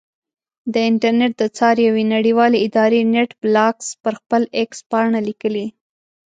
[0.73, 5.67] د انټرنېټ د څار یوې نړیوالې ادارې نېټ بلاکس پر خپل ایکس پاڼه لیکلي.